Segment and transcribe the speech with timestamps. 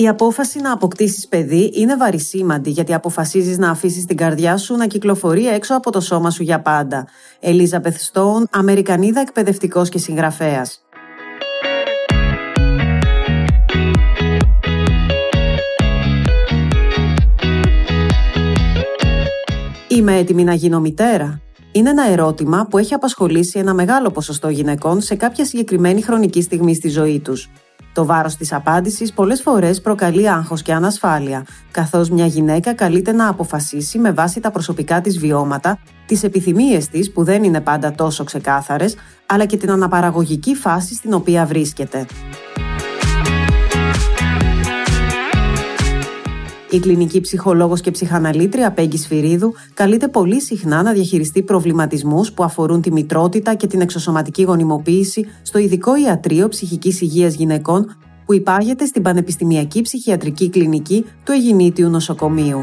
[0.00, 4.86] Η απόφαση να αποκτήσεις παιδί είναι βαρισίμαντη γιατί αποφασίζεις να αφήσεις την καρδιά σου να
[4.86, 7.06] κυκλοφορεί έξω από το σώμα σου για πάντα.
[7.40, 10.82] Ελίζα Στόουν, Αμερικανίδα εκπαιδευτικός και συγγραφέας.
[19.88, 21.40] Είμαι έτοιμη να γίνω μητέρα.
[21.72, 26.74] Είναι ένα ερώτημα που έχει απασχολήσει ένα μεγάλο ποσοστό γυναικών σε κάποια συγκεκριμένη χρονική στιγμή
[26.74, 27.50] στη ζωή τους.
[27.92, 33.28] Το βάρος της απάντησης πολλές φορές προκαλεί άγχος και ανασφάλεια, καθώς μια γυναίκα καλείται να
[33.28, 38.24] αποφασίσει με βάση τα προσωπικά της βιώματα, τις επιθυμίες της που δεν είναι πάντα τόσο
[38.24, 38.96] ξεκάθαρες,
[39.26, 42.06] αλλά και την αναπαραγωγική φάση στην οποία βρίσκεται.
[46.70, 52.80] Η κλινική ψυχολόγος και ψυχαναλήτρια Πέγγι Σφυρίδου καλείται πολύ συχνά να διαχειριστεί προβληματισμούς που αφορούν
[52.80, 59.02] τη μητρότητα και την εξωσωματική γονιμοποίηση στο ειδικό ιατρείο ψυχικής υγείας γυναικών που υπάγεται στην
[59.02, 62.60] Πανεπιστημιακή Ψυχιατρική Κλινική του Αιγινήτιου Νοσοκομείου.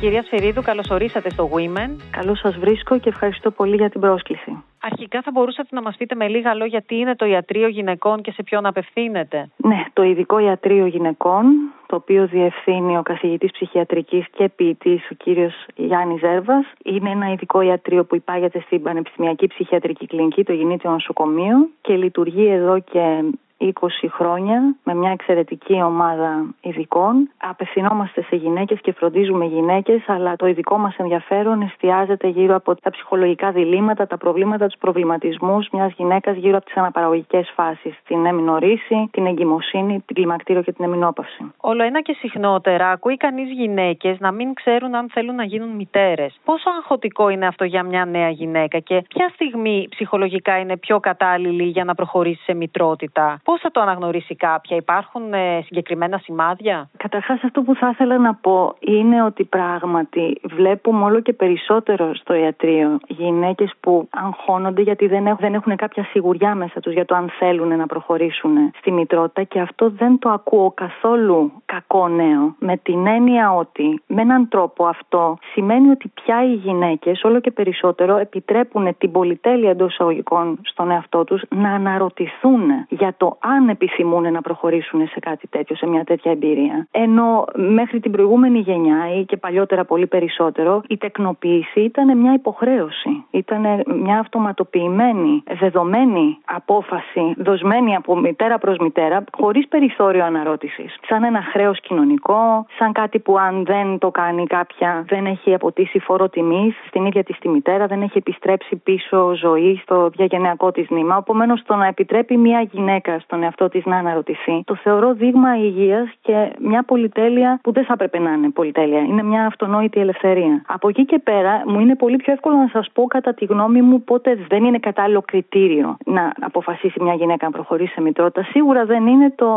[0.00, 1.90] Κυρία Σφυρίδου, καλώ ορίσατε στο Women.
[2.10, 4.62] Καλώς σας βρίσκω και ευχαριστώ πολύ για την πρόσκληση.
[4.80, 8.30] Αρχικά θα μπορούσατε να μας πείτε με λίγα λόγια τι είναι το ιατρείο γυναικών και
[8.30, 9.50] σε ποιον απευθύνεται.
[9.56, 11.44] Ναι, το ειδικό ιατρείο γυναικών,
[11.86, 16.64] το οποίο διευθύνει ο καθηγητής ψυχιατρικής και ποιητής ο κύριος Γιάννης Ζέρβας.
[16.84, 22.46] Είναι ένα ειδικό ιατρείο που υπάγεται στην Πανεπιστημιακή Ψυχιατρική Κλινική, το Γεννήτιο Νοσοκομείο και λειτουργεί
[22.46, 23.24] εδώ και
[23.60, 23.70] 20
[24.08, 27.30] χρόνια με μια εξαιρετική ομάδα ειδικών.
[27.36, 32.90] Απευθυνόμαστε σε γυναίκες και φροντίζουμε γυναίκες, αλλά το ειδικό μας ενδιαφέρον εστιάζεται γύρω από τα
[32.90, 37.94] ψυχολογικά διλήμματα, τα προβλήματα, τους προβληματισμούς μιας γυναίκας γύρω από τις αναπαραγωγικές φάσεις.
[38.06, 41.52] Την εμινορίση, την εγκυμοσύνη, την κλιμακτήριο και την εμινόπαυση.
[41.60, 46.40] Όλο ένα και συχνότερα ακούει κανείς γυναίκες να μην ξέρουν αν θέλουν να γίνουν μητέρες.
[46.44, 51.64] Πόσο αγχωτικό είναι αυτό για μια νέα γυναίκα και ποια στιγμή ψυχολογικά είναι πιο κατάλληλη
[51.64, 57.42] για να προχωρήσει σε μητρότητα; Πώς θα το αναγνωρίσει κάποια, Υπάρχουν ε, συγκεκριμένα σημάδια; Καταρχάς,
[57.44, 62.98] αυτό που θα ήθελα να πω είναι ότι πράγματι βλέπουμε όλο και περισσότερο στο ιατρείο
[63.06, 67.30] γυναίκες που αγχώνονται γιατί δεν έχουν, δεν έχουν κάποια σιγουριά μέσα τους για το αν
[67.38, 72.54] θέλουν να προχωρήσουν στη μητρότητα και αυτό δεν το ακούω καθόλου κακό νέο.
[72.58, 77.50] Με την έννοια ότι με έναν τρόπο αυτό σημαίνει ότι πια οι γυναίκες όλο και
[77.50, 84.32] περισσότερο επιτρέπουν την πολυτέλεια εντός εισαγωγικών στον εαυτό τους να αναρωτηθούν για το αν επιθυμούν
[84.32, 86.86] να προχωρήσουν σε κάτι τέτοιο, σε μια τέτοια εμπειρία.
[86.90, 93.24] Ενώ μέχρι την προηγούμενη γενιά ή και παλιότερα πολύ περισσότερο, η τεκνοποίηση ήταν μια υποχρέωση.
[93.30, 100.96] Ήταν μια αυτοματοποιημένη, δεδομένη απόφαση, δοσμένη από μητέρα προς μητέρα, χωρίς περιθώριο αναρώτησης.
[101.08, 105.98] Σαν ένα χρέος κοινωνικό, σαν κάτι που αν δεν το κάνει κάποια, δεν έχει αποτίσει
[105.98, 110.90] φόρο τιμής στην ίδια της τη μητέρα, δεν έχει επιστρέψει πίσω ζωή στο διαγενειακό της
[110.90, 111.16] νήμα.
[111.16, 116.08] Επομένως, το να επιτρέπει μια γυναίκα στον εαυτό της να αναρωτηθεί, το θεωρώ δείγμα υγείας
[116.20, 119.00] και μια πολυτέλεια που δεν θα έπρεπε να είναι πολυτέλεια.
[119.00, 120.62] Είναι μια αυτονόητη ελευθερία.
[120.66, 123.82] Από εκεί και πέρα, μου είναι πολύ πιο εύκολο να σας πω κατά τη γνώμη
[123.82, 128.42] μου πότε δεν είναι κατάλληλο κριτήριο να αποφασίσει μια γυναίκα να προχωρήσει σε μητρότητα.
[128.42, 129.48] Σίγουρα δεν είναι το,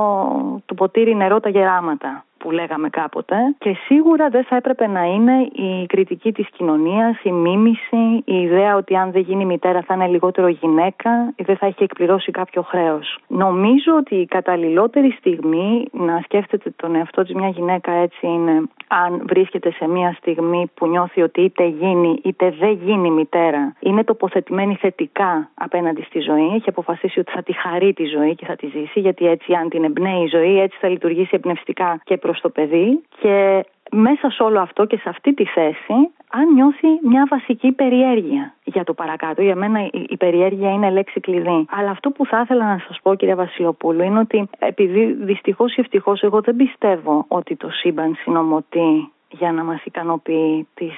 [0.66, 5.42] το ποτήρι νερό τα γεράματα που λέγαμε κάποτε και σίγουρα δεν θα έπρεπε να είναι
[5.42, 10.08] η κριτική της κοινωνίας, η μίμηση, η ιδέα ότι αν δεν γίνει μητέρα θα είναι
[10.08, 13.18] λιγότερο γυναίκα ή δεν θα έχει εκπληρώσει κάποιο χρέος.
[13.28, 19.22] Νομίζω ότι η καταλληλότερη στιγμή να σκέφτεται τον εαυτό της μια γυναίκα έτσι είναι αν
[19.28, 24.76] βρίσκεται σε μια στιγμή που νιώθει ότι είτε γίνει είτε δεν γίνει μητέρα, είναι τοποθετημένη
[24.76, 28.68] θετικά απέναντι στη ζωή, έχει αποφασίσει ότι θα τη χαρεί τη ζωή και θα τη
[28.68, 32.50] ζήσει, γιατί έτσι αν την εμπνέει η ζωή, έτσι θα λειτουργήσει εμπνευστικά και προ το
[32.50, 33.02] παιδί.
[33.20, 35.94] Και μέσα σε όλο αυτό και σε αυτή τη θέση,
[36.30, 39.42] αν νιώθει μια βασική περιέργεια για το παρακάτω.
[39.42, 41.66] Για μένα η περιέργεια είναι λέξη κλειδί.
[41.70, 45.80] Αλλά αυτό που θα ήθελα να σας πω, κυρία Βασιλοπούλου, είναι ότι επειδή δυστυχώς ή
[45.80, 50.94] ευτυχώς εγώ δεν πιστεύω ότι το σύμπαν συνομωτεί για να μας ικανοποιεί τις,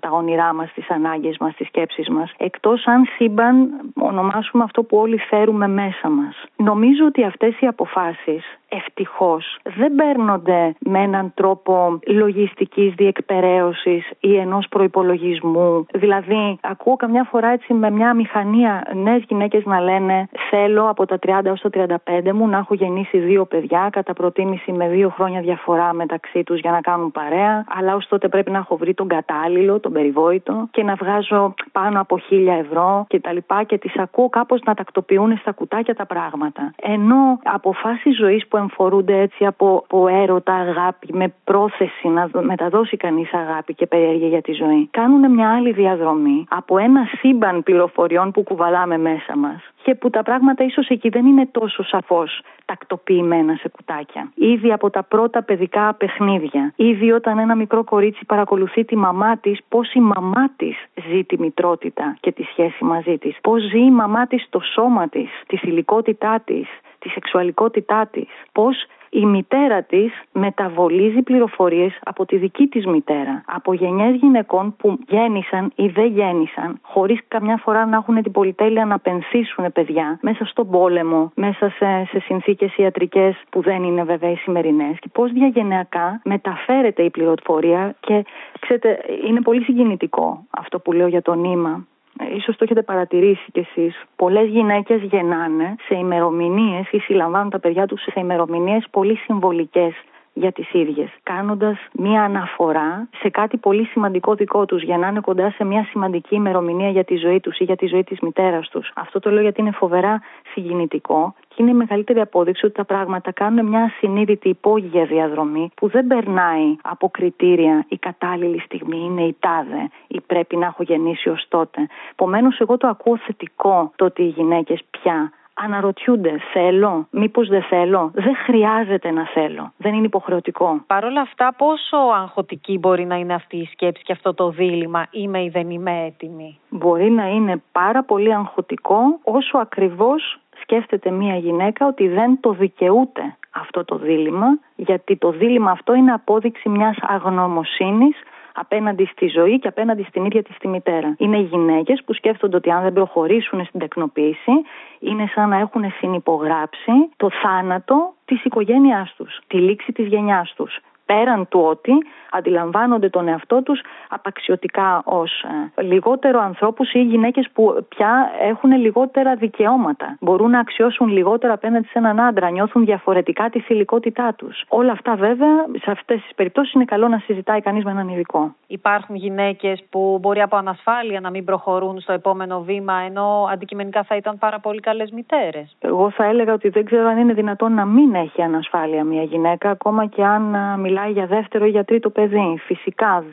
[0.00, 2.32] τα όνειρά μας, τις ανάγκες μας, τις σκέψεις μας.
[2.36, 6.44] Εκτός αν σύμπαν ονομάσουμε αυτό που όλοι φέρουμε μέσα μας.
[6.56, 14.66] Νομίζω ότι αυτές οι αποφάσεις ευτυχώς δεν παίρνονται με έναν τρόπο λογιστικής διεκπαιρέωσης ή ενός
[14.70, 15.86] προϋπολογισμού.
[15.92, 21.18] Δηλαδή ακούω καμιά φορά έτσι με μια μηχανία νέες γυναίκες να λένε θέλω από τα
[21.26, 25.40] 30 έως τα 35 μου να έχω γεννήσει δύο παιδιά κατά προτίμηση με δύο χρόνια
[25.40, 29.08] διαφορά μεταξύ τους για να κάνουν παρέα αλλά ως τότε πρέπει να έχω βρει τον
[29.08, 33.96] κατάλληλο, τον περιβόητο και να βγάζω πάνω από χίλια ευρώ και τα λοιπά και τις
[33.96, 36.72] ακούω κάπως να τακτοποιούν στα κουτάκια τα πράγματα.
[36.82, 43.32] Ενώ αποφάσεις ζωής που εμφορούνται έτσι από, από έρωτα, αγάπη, με πρόθεση να μεταδώσει κανείς
[43.34, 48.42] αγάπη και περιέργεια για τη ζωή, κάνουν μια άλλη διαδρομή από ένα σύμπαν πληροφοριών που
[48.42, 53.68] κουβαλάμε μέσα μας και που τα πράγματα ίσως εκεί δεν είναι τόσο σαφώς τακτοποιημένα σε
[53.68, 54.30] κουτάκια.
[54.34, 59.58] Ήδη από τα πρώτα παιδικά παιχνίδια, ήδη όταν ένα μικρό κορίτσι παρακολουθεί τη μαμά της,
[59.68, 60.76] πώς η μαμά της
[61.08, 65.08] ζει τη μητρότητα και τη σχέση μαζί της, πώς ζει η μαμά της το σώμα
[65.08, 66.68] της, τη θηλυκότητά της,
[67.04, 68.68] τη σεξουαλικότητά της, πώ
[69.10, 73.42] η μητέρα της μεταβολίζει πληροφορίες από τη δική της μητέρα.
[73.46, 78.84] Από γενιές γυναικών που γέννησαν ή δεν γέννησαν, χωρίς καμιά φορά να έχουν την πολυτέλεια
[78.84, 84.30] να πενθήσουν παιδιά μέσα στον πόλεμο, μέσα σε, σε συνθήκες ιατρικές που δεν είναι βέβαια
[84.30, 88.24] οι σημερινές και πώς διαγενειακά μεταφέρεται η πληροφορία και
[88.60, 91.86] ξέρετε είναι πολύ συγκινητικό αυτό που λέω για το νήμα
[92.34, 97.86] ίσως το έχετε παρατηρήσει κι εσείς, πολλές γυναίκες γεννάνε σε ημερομηνίες ή συλλαμβάνουν τα παιδιά
[97.86, 99.94] τους σε ημερομηνίες πολύ συμβολικές
[100.34, 105.20] για τις ίδιες, κάνοντας μία αναφορά σε κάτι πολύ σημαντικό δικό τους, για να είναι
[105.20, 108.68] κοντά σε μία σημαντική ημερομηνία για τη ζωή τους ή για τη ζωή της μητέρας
[108.68, 108.90] τους.
[108.94, 110.22] Αυτό το λέω γιατί είναι φοβερά
[110.52, 115.88] συγκινητικό και είναι η μεγαλύτερη απόδειξη ότι τα πράγματα κάνουν μια συνείδητη υπόγεια διαδρομή που
[115.88, 121.28] δεν περνάει από κριτήρια η κατάλληλη στιγμή είναι η τάδε ή πρέπει να έχω γεννήσει
[121.28, 121.86] ως τότε.
[122.10, 128.10] Επομένως, εγώ το ακούω θετικό το ότι οι γυναίκες πια αναρωτιούνται, θέλω, μήπως δεν θέλω.
[128.14, 129.72] Δεν χρειάζεται να θέλω.
[129.76, 130.82] Δεν είναι υποχρεωτικό.
[130.86, 135.06] Παρ' όλα αυτά, πόσο αγχωτική μπορεί να είναι αυτή η σκέψη και αυτό το δίλημα,
[135.10, 136.58] είμαι ή δεν είμαι έτοιμη.
[136.68, 143.36] Μπορεί να είναι πάρα πολύ αγχωτικό όσο ακριβώς σκέφτεται μία γυναίκα ότι δεν το δικαιούται
[143.50, 144.46] αυτό το δίλημα,
[144.76, 148.16] γιατί το δίλημα αυτό είναι απόδειξη μιας αγνωμοσύνης
[148.54, 151.14] απέναντι στη ζωή και απέναντι στην ίδια τη τη μητέρα.
[151.18, 154.52] Είναι γυναίκες που σκέφτονται ότι αν δεν προχωρήσουν στην τεκνοποίηση,
[154.98, 160.80] είναι σαν να έχουν συνυπογράψει το θάνατο της οικογένειάς τους, τη λήξη της γενιάς τους
[161.06, 161.92] πέραν του ότι
[162.30, 165.44] αντιλαμβάνονται τον εαυτό τους απαξιωτικά ως
[165.76, 170.16] ε, λιγότερο ανθρώπους ή γυναίκες που πια έχουν λιγότερα δικαιώματα.
[170.20, 174.64] Μπορούν να αξιώσουν λιγότερο απέναντι σε έναν άντρα, νιώθουν διαφορετικά τη θηλυκότητά τους.
[174.68, 178.54] Όλα αυτά βέβαια σε αυτές τις περιπτώσεις είναι καλό να συζητάει κανείς με έναν ειδικό.
[178.66, 184.16] Υπάρχουν γυναίκες που μπορεί από ανασφάλεια να μην προχωρούν στο επόμενο βήμα ενώ αντικειμενικά θα
[184.16, 185.76] ήταν πάρα πολύ καλές μητέρες.
[185.80, 189.70] Εγώ θα έλεγα ότι δεν ξέρω αν είναι δυνατόν να μην έχει ανασφάλεια μια γυναίκα
[189.70, 192.60] ακόμα και αν ε, μιλάει για δεύτερο ή για τρίτο παιδί.
[192.66, 193.24] Φυσικά,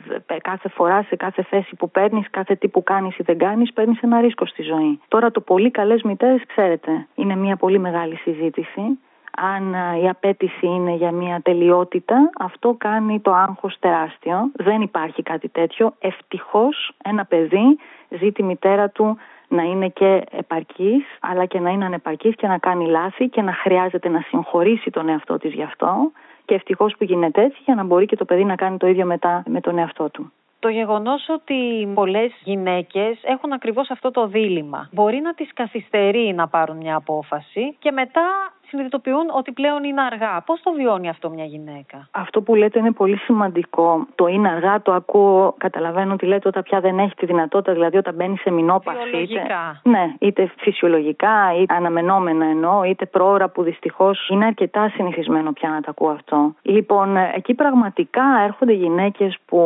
[0.42, 4.00] κάθε φορά, σε κάθε θέση που παίρνεις, κάθε τι που κάνεις ή δεν κάνεις, παίρνεις
[4.00, 5.00] ένα ρίσκο στη ζωή.
[5.08, 8.98] Τώρα, το πολύ καλές μητέρες, ξέρετε, είναι μια πολύ μεγάλη συζήτηση.
[9.36, 14.50] Αν η απέτηση είναι για μια τελειότητα, αυτό κάνει το άγχος τεράστιο.
[14.54, 15.94] Δεν υπάρχει κάτι τέτοιο.
[15.98, 17.78] Ευτυχώς ένα παιδί
[18.08, 19.16] ζει τη μητέρα του
[19.48, 23.52] να είναι και επαρκής, αλλά και να είναι ανεπαρκής και να κάνει λάθη και να
[23.52, 26.10] χρειάζεται να συγχωρήσει τον εαυτό της γι' αυτό
[26.52, 29.06] και ευτυχώς που γίνεται έτσι για να μπορεί και το παιδί να κάνει το ίδιο
[29.06, 30.32] μετά με τον εαυτό του.
[30.58, 36.48] Το γεγονός ότι πολλές γυναίκες έχουν ακριβώς αυτό το δίλημα μπορεί να τις καθυστερεί να
[36.48, 40.42] πάρουν μια απόφαση και μετά συνειδητοποιούν ότι πλέον είναι αργά.
[40.46, 44.06] Πώς το βιώνει αυτό μια γυναίκα; Αυτό που λέτε είναι πολύ σημαντικό.
[44.14, 47.96] Το είναι αργά, το ακούω, καταλαβαίνω ότι λέτε όταν πια δεν έχει τη δυνατότητα, δηλαδή
[47.96, 49.16] όταν μπαίνει σε μηνόπαυση.
[49.22, 49.42] Είτε,
[49.82, 55.80] ναι, είτε φυσιολογικά, είτε αναμενόμενα εννοώ, είτε πρόωρα που δυστυχώς είναι αρκετά συνηθισμένο πια να
[55.80, 56.54] τα ακούω αυτό.
[56.62, 59.60] Λοιπόν, εκεί πραγματικά έρχονται γυναίκες που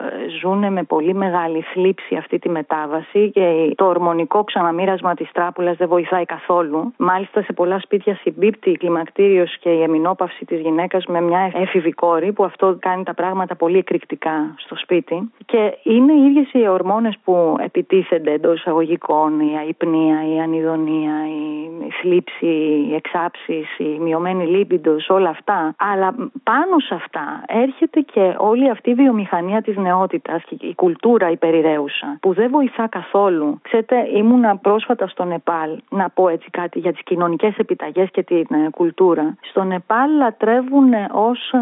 [0.00, 5.76] ε, ζουν με πολύ μεγάλη θλίψη αυτή τη μετάβαση και το ορμονικό ξαναμοίρασμα της τράπουλας
[5.76, 6.92] δεν βοηθάει καθόλου.
[6.96, 11.92] Μάλιστα σε πολλά σπίτια συμπίπτει η κλιμακτήριος και η εμινόπαυση της γυναίκας με μια έφηβη
[11.92, 15.30] κόρη, που αυτό κάνει τα πράγματα πολύ εκρηκτικά στο σπίτι.
[15.44, 21.90] Και είναι οι ίδιες οι ορμόνες που επιτίθενται εντός εισαγωγικών, η αϊπνία, η ανιδονία, η
[22.00, 22.46] θλίψη,
[22.88, 25.74] οι εξάψεις, η μειωμένη λίπιντο, όλα αυτά.
[25.78, 31.30] Αλλά πάνω σε αυτά έρχεται και όλη αυτή η βιομηχανία της νεότητας και η κουλτούρα
[31.30, 33.58] η περιραίουσα, που δεν βοηθά καθόλου.
[33.62, 38.46] Ξέρετε, ήμουνα πρόσφατα στο Νεπάλ να πω έτσι κάτι για τις κοινωνικές επιταγές και την
[38.50, 39.36] ε, κουλτούρα.
[39.40, 41.58] Στο Νεπάλ λατρεύουν ως ε,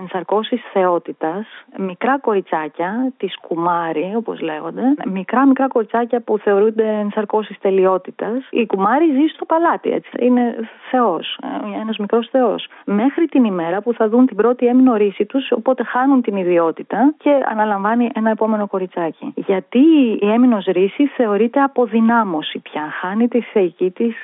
[0.00, 8.48] ενσαρκώσεις θεότητας μικρά κοριτσάκια, τη κουμάρι όπως λέγονται, μικρά μικρά κοριτσάκια που θεωρούνται ενσαρκώσεις τελειότητας.
[8.50, 10.54] Η κουμάρι ζει στο παλάτι έτσι, είναι
[10.90, 12.68] θεός, ε, ένας μικρός θεός.
[12.84, 17.14] Μέχρι την ημέρα που θα δουν την πρώτη έμεινο ρίση τους, οπότε χάνουν την ιδιότητα
[17.18, 19.32] και αναλαμβάνει ένα επόμενο κοριτσάκι.
[19.34, 19.78] Γιατί
[20.20, 24.16] η έμεινος ρίση θεωρείται αποδυνάμωση πια, χάνει τη θεϊκή της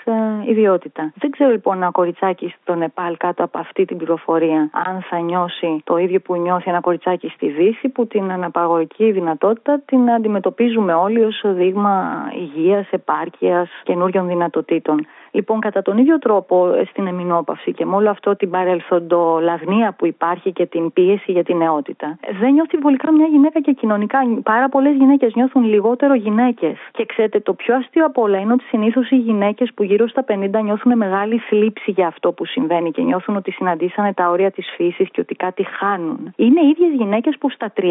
[0.46, 1.12] ιδιότητα.
[1.14, 5.80] Δεν ξέρω λοιπόν ένα κοριτσάκι στο Νεπάλ κάτω από αυτή την πληροφορία, αν θα νιώσει
[5.84, 11.24] το ίδιο που νιώθει ένα κοριτσάκι στη Δύση, που την αναπαγωγική δυνατότητα την αντιμετωπίζουμε όλοι
[11.24, 15.06] ως δείγμα υγείας, επάρκειας, καινούριων δυνατοτήτων.
[15.30, 20.06] Λοιπόν, κατά τον ίδιο τρόπο ε, στην εμεινόπαυση και με όλο αυτό την παρελθοντολαγνία που
[20.06, 24.18] υπάρχει και την πίεση για την νεότητα, δεν νιώθει βολικά μια γυναίκα και κοινωνικά.
[24.42, 26.76] Πάρα πολλές γυναίκες νιώθουν λιγότερο γυναίκες.
[26.90, 30.24] Και ξέρετε, το πιο αστείο από όλα είναι ότι συνήθως οι γυναίκες που γύρω στα
[30.28, 34.66] 50 νιώθουν μεγάλη θλίψη για αυτό που συμβαίνει και νιώθουν ότι συναντήσανε τα όρια της
[34.76, 36.32] φύσης και ότι κάτι χάνουν.
[36.36, 37.82] Είναι οι ίδιες γυναίκες που στα 30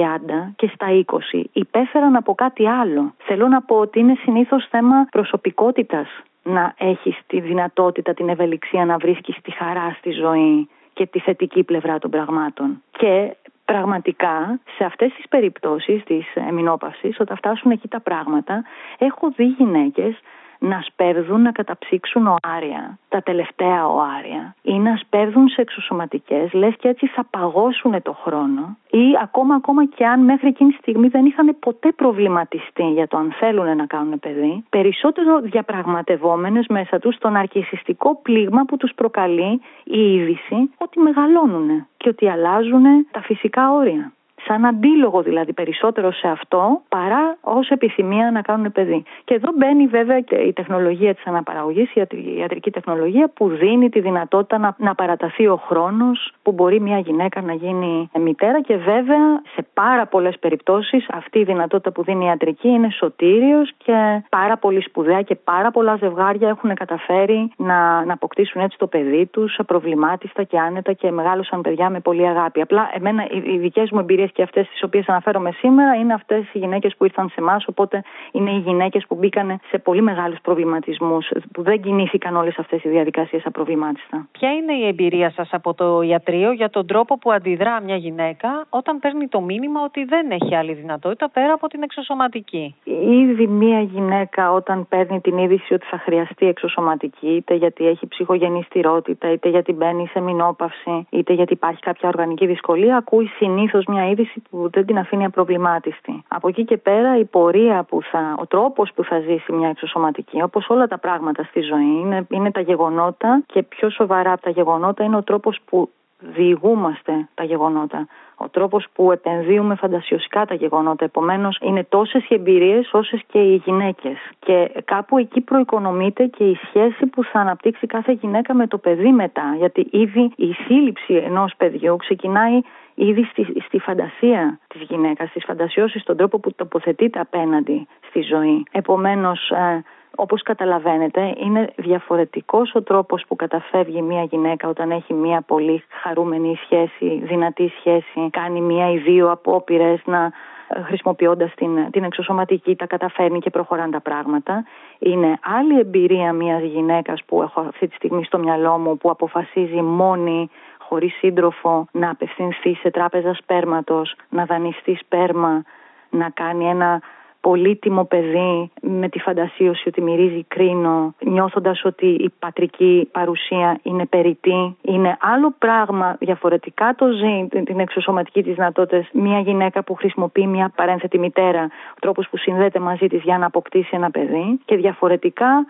[0.56, 3.14] και στα 20 υπέφεραν από κάτι άλλο.
[3.18, 6.08] Θέλω να πω ότι είναι συνήθως θέμα προσωπικότητας
[6.48, 11.64] να έχεις τη δυνατότητα, την ευελιξία να βρίσκεις τη χαρά στη ζωή και τη θετική
[11.64, 12.84] πλευρά των πραγμάτων.
[12.92, 13.36] Και
[13.66, 18.64] πραγματικά σε αυτές τις περιπτώσεις της εμεινόπαυσης, όταν φτάσουν εκεί τα πράγματα,
[18.98, 20.20] έχω δει γυναίκες
[20.60, 26.88] να σπέρδουν να καταψύξουν οάρια, τα τελευταία οάρια, ή να σπέρδουν σε εξωσωματικές, λες και
[26.88, 31.26] έτσι θα παγώσουν το χρόνο, ή ακόμα ακόμα και αν μέχρι εκείνη τη στιγμή δεν
[31.26, 37.36] είχαν ποτέ προβληματιστεί για το αν θέλουν να κάνουν παιδί, περισσότερο διαπραγματευόμενες μέσα τους τον
[37.36, 44.12] αρκισιστικό πλήγμα που τους προκαλεί η είδηση ότι μεγαλώνουν και ότι αλλάζουν τα φυσικά όρια
[44.48, 49.04] σαν αντίλογο δηλαδή περισσότερο σε αυτό παρά ως επιθυμία να κάνουν παιδί.
[49.24, 52.02] Και εδώ μπαίνει βέβαια και η τεχνολογία της αναπαραγωγής, η
[52.38, 57.42] ιατρική τεχνολογία που δίνει τη δυνατότητα να, να παραταθεί ο χρόνος που μπορεί μια γυναίκα
[57.42, 62.28] να γίνει μητέρα και βέβαια σε πάρα πολλές περιπτώσεις αυτή η δυνατότητα που δίνει η
[62.28, 68.14] ιατρική είναι σωτήριος και πάρα πολύ σπουδαία και πάρα πολλά ζευγάρια έχουν καταφέρει να, να
[68.14, 72.62] αποκτήσουν έτσι το παιδί τους προβλημάτιστα και άνετα και μεγάλωσαν παιδιά με πολύ αγάπη.
[72.62, 76.44] Απλά εμένα οι, οι δικές μου εμπειρίες και αυτές τις οποίες αναφέρομαι σήμερα είναι αυτές
[76.54, 77.66] οι γυναίκες που ήρθαν σε εμάς.
[77.68, 82.84] Οπότε είναι οι γυναίκες που μπήκαν σε πολύ μεγάλους προβληματισμούς, που δεν κινήθηκαν όλες αυτές
[82.84, 84.28] οι διαδικασίες απροβλημάτιστα.
[84.32, 88.66] Ποια είναι η εμπειρία σας από το ιατρείο για τον τρόπο που αντιδρά μια γυναίκα
[88.70, 92.76] όταν παίρνει το μήνυμα ότι δεν έχει άλλη δυνατότητα πέρα από την εξωσωματική;
[93.10, 98.64] Ήδη μια γυναίκα όταν παίρνει την είδηση ότι θα χρειαστεί εξωσωματική, είτε γιατί έχει ψυχογενή
[98.64, 104.10] στηρότητα, είτε γιατί μπαίνει σε μηνόπαυση, είτε γιατί υπάρχει κάποια οργανική δυσκολία, ακούει συνήθως μια
[104.10, 104.17] είδηση
[104.50, 106.24] που δεν την αφήνει απροβλημάτιστη.
[106.28, 110.42] Από εκεί και πέρα η πορεία που θα, ο τρόπος που θα ζήσει μια εξωσωματική,
[110.42, 114.50] όπως όλα τα πράγματα στη ζωή, είναι, είναι τα γεγονότα και πιο σοβαρά από τα
[114.50, 118.08] γεγονότα είναι ο τρόπος που διηγούμαστε τα γεγονότα.
[118.40, 121.06] Ο τρόπος που επενδύουμε φαντασιωσικά τα γεγονότα.
[121.06, 124.18] Επομένως είναι τόσες οι εμπειρίες όσες και οι γυναίκες.
[124.40, 129.12] Και κάπου εκεί προοικονομείται και η σχέση που θα αναπτύξει κάθε γυναίκα με το παιδί
[129.12, 129.56] μετά.
[129.58, 132.62] Γιατί ήδη η σύλληψη ενός παιδιού ξεκινάει
[132.96, 138.64] ήδη στη, στη φαντασία της γυναίκας, στις φαντασιώσεις, στον τρόπο που τοποθετείται απέναντι στη ζωή.
[138.72, 139.84] Επομένως, ε,
[140.20, 146.60] όπως καταλαβαίνετε, είναι διαφορετικός ο τρόπος που καταφεύγει μια γυναίκα όταν έχει μια πολύ χαρούμενη
[146.64, 150.32] σχέση, δυνατή σχέση, κάνει μια ή δύο απόπειρες να
[150.68, 154.66] ε, χρησιμοποιώντας την, την εξωσωματική τα καταφέρνει και προχωράνε τα πράγματα.
[155.00, 159.82] Είναι άλλη εμπειρία μιας γυναίκας που έχω αυτή τη στιγμή στο μυαλό μου που αποφασίζει
[159.82, 165.64] μόνη χωρίς σύντροφο να απευθυνθεί σε τράπεζα σπέρματος, να δανειστεί σπέρμα,
[166.10, 167.02] να κάνει ένα
[167.48, 174.78] πολύτιμο παιδί με τη φαντασίωση ότι μυρίζει κρίνο, νιώθοντας ότι η πατρική παρουσία είναι περιττή.
[174.82, 180.72] Είναι άλλο πράγμα, διαφορετικά το ζει την εξωσωματική της δυνατότητα μια γυναίκα που χρησιμοποιεί μια
[180.76, 181.64] παρένθετη μητέρα,
[181.96, 185.66] ο τρόπος που συνδέεται μαζί της για να αποκτήσει ένα παιδί και διαφορετικά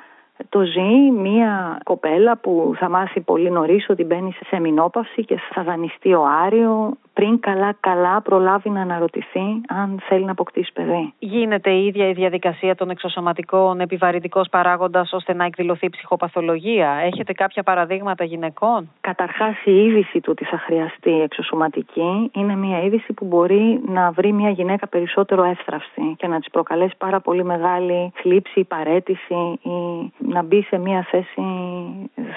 [0.50, 5.64] το ζει μία κοπέλα που θα μάθει πολύ νωρίς ότι μπαίνει σε μηνόπαυση και θα
[5.64, 11.14] δανειστεί ο Άριο πριν καλά-καλά προλάβει να αναρωτηθεί αν θέλει να αποκτήσει παιδί.
[11.20, 16.90] Γίνεται η ίδια η διαδικασία των εξωσωματικών επιβαρυντικός παράγοντας ώστε να εκδηλωθεί ψυχοπαθολογία.
[16.90, 23.14] Έχετε κάποια παραδείγματα γυναικών; Καταρχάς, η είδηση του ότι θα χρειαστεί εξωσωματική είναι μια είδηση
[23.14, 28.12] που μπορεί να βρει μια γυναίκα περισσότερο εύθραυστη και να της προκαλέσει πάρα πολύ μεγάλη
[28.16, 31.42] θλίψη, παρέτηση ή να μπει σε μια θέση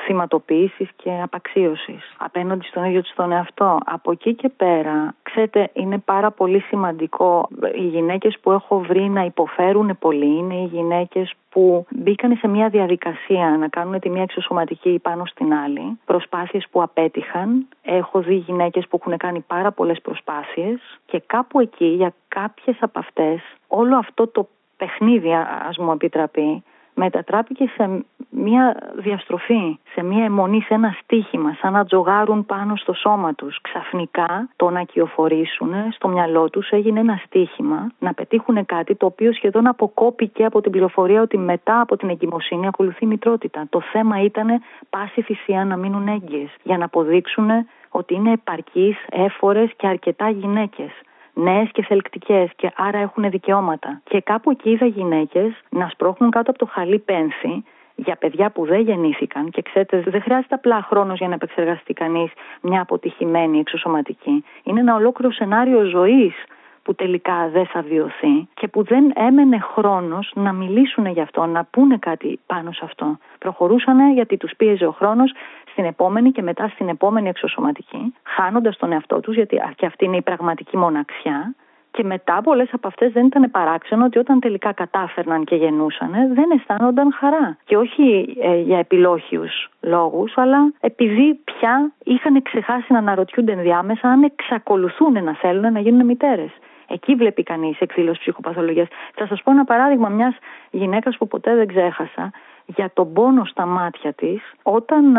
[0.06, 3.78] θυματοποίηση και απαξίωσης απέναντι στον ίδιο τη τον εαυτό.
[3.84, 7.48] Από εκεί και πέρα ξέρετε, είναι πάρα πολύ σημαντικό.
[7.74, 12.68] Οι γυναίκες που έχω βρει να υποφέρουν πολύ είναι οι γυναίκες που μπήκαν σε μια
[12.68, 15.98] διαδικασία να κάνουν τη μία εξωσωματική πάνω στην άλλη.
[16.04, 17.68] Προσπάθειες που απέτυχαν.
[17.82, 22.98] Έχω δει γυναίκες που έχουν κάνει πάρα πολλές προσπάθειες και κάπου εκεί για κάποιες από
[22.98, 25.32] αυτές όλο αυτό το παιχνίδι,
[25.68, 26.62] ας μου επιτραπεί,
[27.02, 32.92] μετατράπηκε σε μια διαστροφή, σε μια αιμονή, σε ένα στίχημα, σαν να τζογάρουν πάνω στο
[32.92, 33.60] σώμα τους.
[33.60, 39.32] Ξαφνικά το να κυοφορήσουν στο μυαλό τους έγινε ένα στίχημα να πετύχουν κάτι το οποίο
[39.32, 43.66] σχεδόν αποκόπηκε από την πληροφορία ότι μετά από την εγκυμοσύνη ακολουθεί η μητρότητα.
[43.70, 47.48] Το θέμα ήταν πάση θυσία να μείνουν έγκυες για να αποδείξουν
[47.90, 50.90] ότι είναι επαρκείς, έφορες και αρκετά γυναίκες
[51.34, 54.00] νέες και θελκτικές και άρα έχουν δικαιώματα.
[54.04, 58.66] Και κάπου εκεί είδα γυναίκες να σπρώχνουν κάτω από το χαλί πένθη για παιδιά που
[58.66, 64.44] δεν γεννήθηκαν και ξέρετε δεν χρειάζεται απλά χρόνος για να επεξεργαστεί κανείς μια αποτυχημένη εξωσωματική.
[64.62, 66.34] Είναι ένα ολόκληρο σενάριο ζωής
[66.82, 71.64] που τελικά δεν θα βιωθεί και που δεν έμενε χρόνος να μιλήσουν γι' αυτό, να
[71.64, 73.18] πούνε κάτι πάνω σε αυτό.
[73.38, 75.32] Προχωρούσαν γιατί τους πίεζε ο χρόνος
[75.70, 80.16] στην επόμενη και μετά στην επόμενη εξωσωματική, χάνοντας τον εαυτό τους γιατί και αυτή είναι
[80.16, 81.54] η πραγματική μοναξιά
[81.90, 86.50] και μετά πολλές από αυτές δεν ήταν παράξενο ότι όταν τελικά κατάφερναν και γεννούσαν, δεν
[86.50, 87.56] αισθάνονταν χαρά.
[87.64, 94.22] Και όχι ε, για επιλόχιους λόγους, αλλά επειδή πια είχαν ξεχάσει να αναρωτιούνται ενδιάμεσα αν
[94.22, 96.50] εξακολουθούν να θέλουν να γίνουν μητέρες.
[96.92, 98.88] Εκεί βλέπει κανείς εκδήλωση ψυχοπαθολογίας.
[99.14, 100.36] Θα σας πω ένα παράδειγμα μιας
[100.70, 102.32] γυναίκας που ποτέ δεν ξέχασα
[102.76, 105.16] για τον πόνο στα μάτια της όταν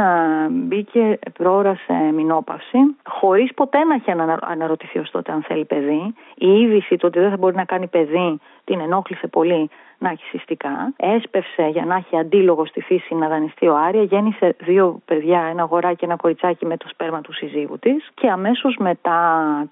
[0.50, 6.62] μπήκε πρόωρα σε μηνόπαυση χωρίς ποτέ να έχει αναρωτηθεί ως τότε αν θέλει παιδί η
[6.62, 9.70] είδηση του ότι δεν θα μπορεί να κάνει παιδί την ενόχλησε πολύ
[10.02, 10.94] να έχει συστικά.
[10.98, 14.04] Έσπευσε για να έχει αντίλογο στη φύση να δανειστεί ο Άρια.
[14.04, 18.10] Γέννησε δύο παιδιά, ένα αγοράκι και ένα κοριτσάκι με το σπέρμα του συζύγου της.
[18.14, 19.20] Και αμέσως μετά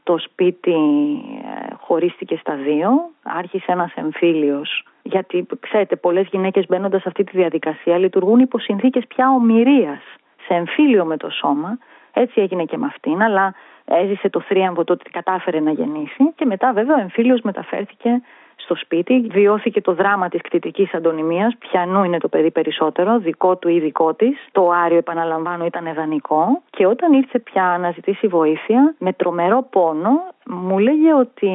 [0.04, 2.90] το σπίτι ε, χωρίστηκε στα δύο.
[3.24, 4.84] Άρχισε ένας εμφύλιος.
[5.12, 10.02] Γιατί ξέρετε, πολλές γυναίκες μπαίνοντας σε αυτή τη διαδικασία λειτουργούν υπό συνθήκες πια ομοιρίας.
[10.48, 11.78] Σε εμφύλιο με το σώμα.
[12.14, 13.54] Έτσι έγινε και με αυτήν, αλλά
[13.86, 18.22] έζησε το θρίαμβο το ότι κατάφερε να γεννήσει και μετά βέβαια ο εμφύλιος μεταφέρθηκε
[18.56, 19.28] στο σπίτι.
[19.32, 21.56] Βιώθηκε το δράμα της κτητικής αντωνυμίας.
[21.60, 24.48] Πιανού είναι το παιδί περισσότερο, δικό του ή δικό της.
[24.52, 26.62] Το άριο, επαναλαμβάνω, ήταν εδανικό.
[26.70, 30.12] Και όταν ήρθε πια να ζητήσει βοήθεια, με τρομερό πόνο,
[30.46, 31.52] μου λέγε ότι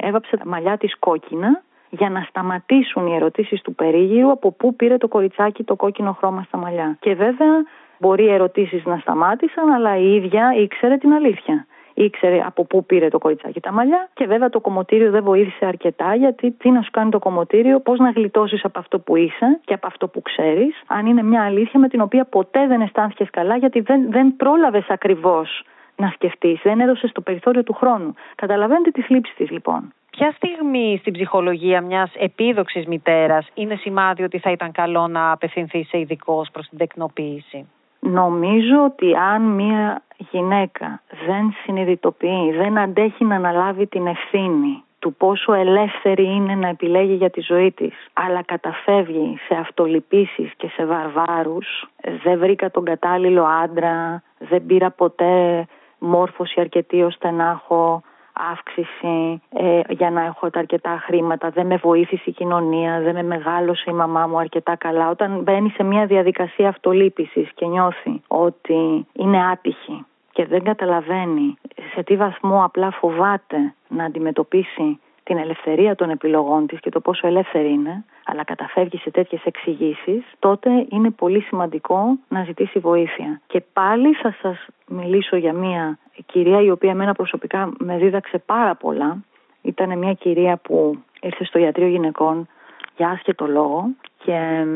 [0.00, 4.96] έβαψε τα μαλλιά της κόκκινα για να σταματήσουν οι ερωτήσεις του περίγυρου από πού πήρε
[4.96, 6.96] το κοριτσάκι το κόκκινο χρώμα στα μαλλιά.
[7.00, 7.64] Και βέβαια
[7.98, 11.66] μπορεί οι ερωτήσεις να σταμάτησαν, αλλά η ίδια ήξερε την αλήθεια
[11.96, 14.08] ήξερε από πού πήρε το κοριτσάκι τα μαλλιά.
[14.14, 17.98] Και βέβαια το κομμωτήριο δεν βοήθησε αρκετά, γιατί τι να σου κάνει το κομμωτήριο, πώς
[17.98, 21.80] να γλιτώσεις από αυτό που είσαι και από αυτό που ξέρεις, αν είναι μια αλήθεια
[21.80, 25.64] με την οποία ποτέ δεν αισθάνθηκες καλά, γιατί δεν, δεν πρόλαβες ακριβώς
[25.96, 28.14] να σκεφτείς, δεν έδωσες το περιθώριο του χρόνου.
[28.34, 29.92] Καταλαβαίνετε τη θλίψη της λοιπόν.
[30.16, 35.84] Ποια στιγμή στην ψυχολογία μιας επίδοξης μητέρας είναι σημάδι ότι θα ήταν καλό να απευθυνθεί
[35.84, 37.68] σε ειδικό προς την τεκνοποίηση;
[38.00, 45.52] Νομίζω ότι αν μία γυναίκα δεν συνειδητοποιεί, δεν αντέχει να αναλάβει την ευθύνη του πόσο
[45.52, 51.88] ελεύθερη είναι να επιλέγει για τη ζωή της αλλά καταφεύγει σε αυτολυπήσεις και σε βαρβάρους
[52.22, 55.66] δεν βρήκα τον κατάλληλο άντρα δεν πήρα ποτέ
[55.98, 58.02] μόρφωση αρκετή ώστε να έχω
[58.36, 61.50] αύξηση ε, για να έχω τα αρκετά χρήματα.
[61.50, 65.08] Δεν με βοήθησε η κοινωνία, δεν με μεγάλωσε η μαμά μου αρκετά καλά.
[65.08, 71.58] Όταν μπαίνει σε μια διαδικασία αυτολύπησης και νιώθει ότι είναι άτυχη και δεν καταλαβαίνει
[71.94, 77.26] σε τι βαθμό απλά φοβάται να αντιμετωπίσει την ελευθερία των επιλογών της και το πόσο
[77.26, 83.40] ελεύθερη είναι, αλλά καταφεύγει σε τέτοιες εξηγήσεις, τότε είναι πολύ σημαντικό να ζητήσει βοήθεια.
[83.46, 88.74] Και πάλι θα σας μιλήσω για μια κυρία η οποία εμένα προσωπικά με δίδαξε πάρα
[88.74, 89.24] πολλά.
[89.62, 92.48] Ήταν μια κυρία που ήρθε στο ιατρείο γυναικών
[92.96, 93.88] για άσχετο λόγο
[94.24, 94.66] και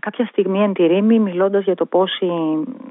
[0.00, 2.30] κάποια στιγμή εν τη ρήμη μιλώντας για το πώς η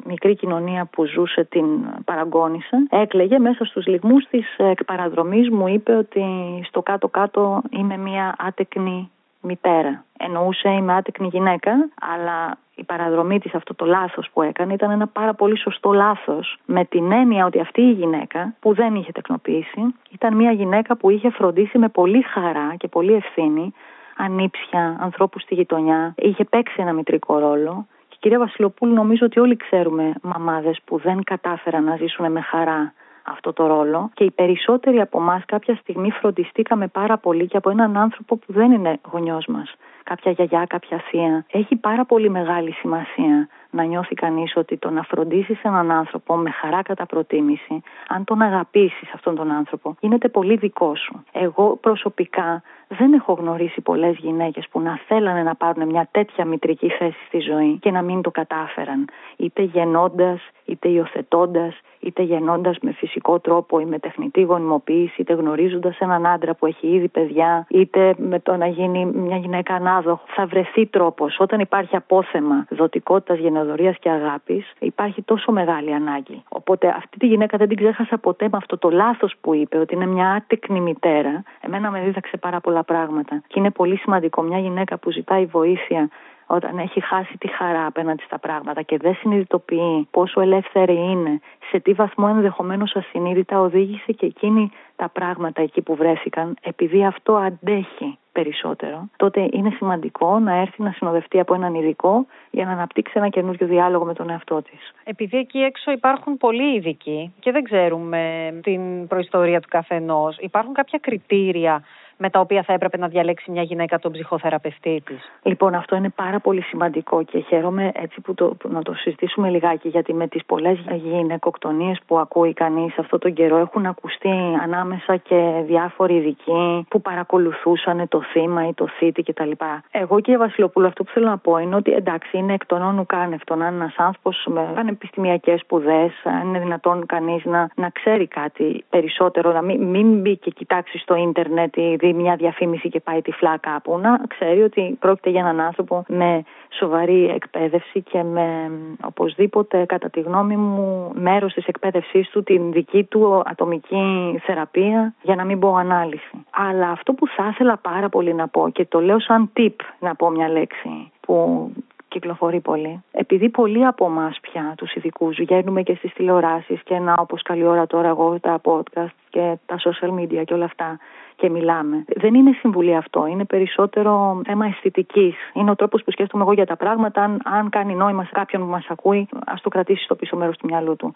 [0.06, 1.65] μικρή κοινωνία που ζούσε την
[2.06, 4.45] παραγκώνησε έκλαιγε μέσα στους λιγμούς της
[4.86, 6.23] παραδρομής μου είπε ότι
[6.67, 10.04] στο κάτω-κάτω είμαι μια άτεκνη μητέρα.
[10.17, 11.71] Εννοούσε είμαι άτεκνη γυναίκα
[12.13, 16.58] αλλά η παραδρομή της αυτό το λάθος που έκανε ήταν ένα πάρα πολύ σωστό λάθος
[16.65, 21.10] με την έννοια ότι αυτή η γυναίκα που δεν είχε τεκνοποιήσει ήταν μια γυναίκα που
[21.10, 23.73] είχε φροντίσει με πολύ χαρά και πολύ ευθύνη
[24.19, 26.13] ανήψια, ανθρώπους στη γειτονιά.
[26.17, 27.88] Είχε παίξει ένα μητρικό ρόλο.
[28.08, 32.93] Και κυρία Βασιλοπούλου, νομίζω ότι όλοι ξέρουμε μαμάδες που δεν κατάφεραν να ζήσουν με χαρά
[33.23, 37.69] αυτό το ρόλο και οι περισσότεροι από εμάς κάποια στιγμή φροντιστήκαμε πάρα πολύ και από
[37.69, 39.73] έναν άνθρωπο που δεν είναι γονιός μας.
[40.03, 41.45] Κάποια γιαγιά, κάποια θεία.
[41.51, 46.49] Έχει πάρα πολύ μεγάλη σημασία να νιώθει κανείς ότι το να φροντίσεις έναν άνθρωπο με
[46.49, 51.23] χαρά κατά προτίμηση, αν τον αγαπήσεις αυτόν τον άνθρωπο, γίνεται πολύ δικό σου.
[51.32, 56.89] Εγώ προσωπικά δεν έχω γνωρίσει πολλές γυναίκες που να θέλανε να πάρουν μια τέτοια μητρική
[56.89, 59.08] θέση στη ζωή και να μην το κατάφεραν.
[59.38, 65.99] Είτε γεννώντας, είτε υιοθετώντας, είτε γεννώντας με φυσικό τρόπο ή με τεχνητή γονιμοποίηση, είτε γνωρίζοντας
[65.99, 70.23] έναν άντρα που έχει ήδη παιδιά, είτε με το να γίνει μια γυναίκα ανάδοχο.
[70.36, 71.39] Θα βρεθεί τρόπος.
[71.39, 76.43] Όταν υπάρχει απόθεμα δοτικότητας, γενοδορία και αγάπης, υπάρχει τόσο μεγάλη ανάγκη.
[76.50, 79.95] Οπότε αυτή τη γυναίκα δεν την ξέχασα ποτέ με αυτό το λάθος που είπε, ότι
[79.95, 81.43] είναι μια άτεκνη μητέρα.
[81.62, 83.43] Εμένα με δίδαξε πάρα πολλά πράγματα.
[83.48, 86.10] Και είναι πολύ σημαντικό μια γυναίκα που ζητάει βοήθεια
[86.52, 91.80] όταν έχει χάσει τη χαρά απέναντι στα πράγματα και δεν συνειδητοποιεί πόσο ελεύθερη είναι, σε
[91.80, 98.17] τι βαθμό ενδεχομένως ασυνείδητα οδήγησε και εκείνη τα πράγματα εκεί που βρέθηκαν, επειδή αυτό αντέχει
[98.39, 103.30] περισσότερο, τότε είναι σημαντικό να έρθει να συνοδευτεί από έναν ειδικό για να αναπτύξει ένα
[103.30, 104.93] καινούριο διάλογο με τον εαυτό της.
[105.04, 108.21] Επειδή εκεί έξω υπάρχουν πολλοί ειδικοί και δεν ξέρουμε
[108.63, 111.84] την προϊστορία του καθενός, υπάρχουν κάποια κριτήρια
[112.21, 115.32] με τα οποία θα έπρεπε να διαλέξει μια γυναίκα τον ψυχοθεραπευτή της.
[115.43, 119.88] Λοιπόν, αυτό είναι πάρα πολύ σημαντικό και χαίρομαι έτσι που, το, να το συζητήσουμε λιγάκι,
[119.88, 124.29] γιατί με τις πολλές γυναικοκτονίες που ακούει κανείς αυτό τον καιρό έχουν ακουστεί
[124.63, 129.51] ανάμεσα και διάφοροι ειδικοί που παρακολουθούσαν το θύμα ή το θήτη κτλ.
[129.91, 132.82] Εγώ και η Βασιλοπούλου, αυτό που θέλω να πω είναι ότι εντάξει, είναι εκ των
[132.82, 137.89] όνου κάνευτο να είναι ένας άνθρωπος με πανεπιστημιακές σπουδές, αν είναι δυνατόν κανείς να, να
[137.89, 143.00] ξέρει κάτι περισσότερο, να μην, μην μπει και κοιτάξει στο ίντερνετ ή μια διαφήμιση και
[143.00, 148.72] πάει τυφλά κάπου, να ξέρει ότι πρόκειται για έναν άνθρωπο με σοβαρή εκπαίδευση και με
[149.04, 155.36] οπωσδήποτε κατά τη γνώμη μου μέρος της εκπαίδευσής του την δική του ατομική θεραπεία για
[155.36, 156.45] να μην πω ανάλυση.
[156.50, 160.15] Αλλά αυτό που θα ήθελα πάρα πολύ να πω και το λέω σαν tip να
[160.15, 161.69] πω μια λέξη που
[162.10, 163.04] κυκλοφορεί πολύ.
[163.12, 167.63] Επειδή πολλοί από εμάς πια, τους ειδικούς, βγαίνουμε και στις τηλεοράσεις και να, όπως καλή
[167.63, 171.00] ώρα τώρα, εγώ τα podcast και τα social media και όλα αυτά
[171.36, 172.04] και μιλάμε.
[172.08, 173.26] Δεν είναι συμβουλή αυτό.
[173.26, 175.36] Είναι περισσότερο θέμα αισθητικής.
[175.54, 177.24] Είναι ο τρόπος που σκέφτομαι εγώ για τα πράγματα.
[177.24, 180.58] Αν, αν κάνει νόημα σε κάποιον που μας ακούει, ας το κρατήσει στο πίσω μέρος
[180.58, 181.13] του μυαλού του.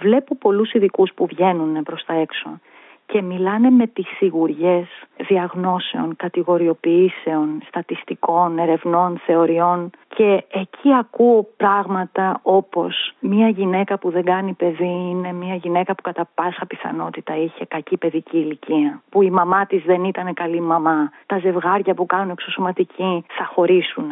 [0.00, 2.60] Βλέπω πολλούς ειδικούς που βγαίνουν προς τα έξω
[3.12, 13.14] και μιλάνε με τις σιγουριές διαγνώσεων, κατηγοριοποιήσεων, στατιστικών, ερευνών, θεωριών και εκεί ακούω πράγματα όπως
[13.20, 17.96] μια γυναίκα που δεν κάνει παιδί είναι μια γυναίκα που κατά πάσα πιθανότητα είχε κακή
[17.96, 23.24] παιδική ηλικία, που η μαμά της δεν ήταν καλή μαμά, τα ζευγάρια που κάνουν εξωσωματική
[23.28, 24.08] θα χωρίσουν.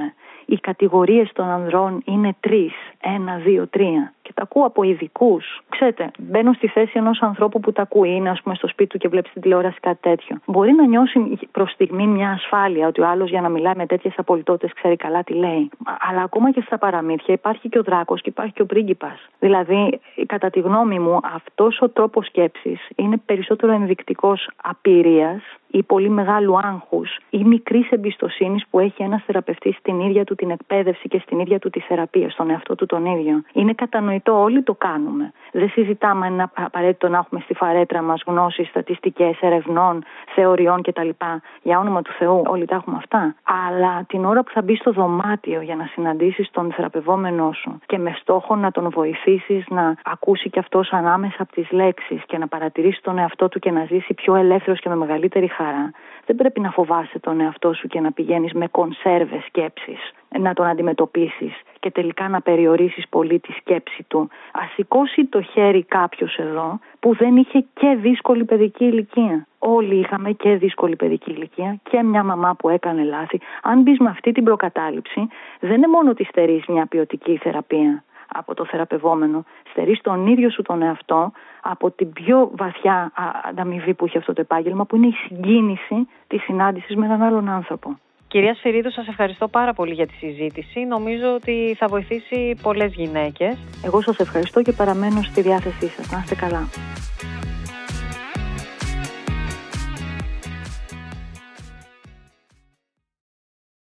[0.50, 5.62] Οι κατηγορίες των ανδρών είναι τρεις, ένα, δύο, τρία και τα ακούω από ειδικούς.
[5.68, 8.98] Ξέρετε, μπαίνω στη θέση ενός ανθρώπου που τα ακούει, είναι ας πούμε στο σπίτι του
[8.98, 10.36] και βλέπει την τηλεόραση κάτι τέτοιο.
[10.46, 14.14] Μπορεί να νιώσει προς στιγμή μια ασφάλεια ότι ο άλλος για να μιλάει με τέτοιες
[14.16, 15.70] απολυτότητες ξέρει καλά τι λέει.
[16.08, 19.28] Αλλά ακόμα και στα παραμύθια υπάρχει και ο δράκος και υπάρχει και ο πρίγκιπας.
[19.38, 26.08] Δηλαδή, κατά τη γνώμη μου, αυτός ο τρόπος σκέψης είναι περισσότερο ενδεικτικός απειρίας ή πολύ
[26.08, 31.18] μεγάλου άγχους ή μικρής εμπιστοσύνης που έχει ένας θεραπευτής στην ίδια του την εκπαίδευση και
[31.18, 33.42] στην ίδια του τη θεραπεία, στον εαυτό του τον ίδιο.
[33.52, 35.32] Είναι κατανοητό κατανοητό, όλοι το κάνουμε.
[35.52, 40.04] Δεν συζητάμε αν είναι απαραίτητο να έχουμε στη φαρέτρα μας γνώσεις, στατιστικές, ερευνών,
[40.34, 41.08] θεωριών κτλ.
[41.62, 43.34] Για όνομα του Θεού, όλοι τα έχουμε αυτά.
[43.68, 47.98] Αλλά την ώρα που θα μπεις στο δωμάτιο για να συναντήσεις τον θεραπευόμενό σου και
[47.98, 52.46] με στόχο να τον βοηθήσεις να ακούσει κι αυτός ανάμεσα από τις λέξεις και να
[52.46, 55.90] παρατηρήσει τον εαυτό του και να ζήσει πιο ελεύθερος και με μεγαλύτερη χαρά,
[56.26, 60.66] δεν πρέπει να φοβάσαι τον εαυτό σου και να πηγαίνεις με κονσέρβες σκέψεις να τον
[60.66, 64.20] αντιμετωπίσεις και τελικά να περιορίσεις πολύ τη σκέψη του.
[64.52, 69.46] Α σηκώσει το χέρι κάποιος εδώ που δεν είχε και δύσκολη παιδική ηλικία.
[69.58, 73.40] Όλοι είχαμε και δύσκολη παιδική ηλικία και μια μαμά που έκανε λάθη.
[73.62, 75.28] Αν μπεις με αυτή την προκατάληψη,
[75.60, 80.62] δεν είναι μόνο ότι στερείς μια ποιοτική θεραπεία από το θεραπευόμενο, στερείς τον ίδιο σου
[80.62, 83.12] τον εαυτό από την πιο βαθιά
[83.48, 87.48] ανταμοιβή που έχει αυτό το επάγγελμα, που είναι η συγκίνηση της συνάντησης με έναν άλλον
[87.48, 87.98] άνθρωπο.
[88.28, 90.80] Κυρία Σφυρίδου, σας ευχαριστώ πάρα πολύ για τη συζήτηση.
[90.84, 93.58] Νομίζω ότι θα βοηθήσει πολλές γυναίκες.
[93.84, 96.10] Εγώ σας ευχαριστώ και παραμένω στη διάθεσή σας.
[96.10, 96.68] Να είστε καλά.